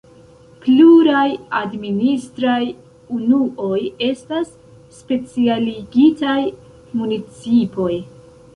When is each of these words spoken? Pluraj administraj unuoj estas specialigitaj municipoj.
Pluraj 0.61 1.25
administraj 1.57 2.63
unuoj 3.17 3.77
estas 4.07 4.49
specialigitaj 5.03 6.41
municipoj. 7.05 7.93